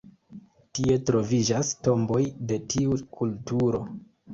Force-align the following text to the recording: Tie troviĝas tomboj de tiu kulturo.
Tie 0.77 0.95
troviĝas 1.11 1.71
tomboj 1.91 2.21
de 2.49 2.61
tiu 2.77 3.01
kulturo. 3.23 3.89